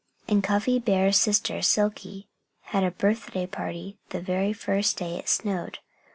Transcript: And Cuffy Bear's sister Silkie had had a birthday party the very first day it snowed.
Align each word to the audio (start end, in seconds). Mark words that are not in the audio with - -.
And 0.27 0.43
Cuffy 0.43 0.79
Bear's 0.79 1.19
sister 1.19 1.61
Silkie 1.61 2.27
had 2.61 2.81
had 2.81 2.91
a 2.91 2.95
birthday 2.95 3.45
party 3.45 3.99
the 4.09 4.19
very 4.19 4.51
first 4.51 4.97
day 4.97 5.19
it 5.19 5.29
snowed. 5.29 5.77